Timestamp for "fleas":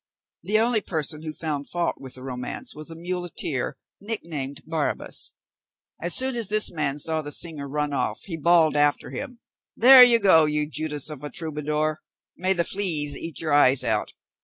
12.63-13.15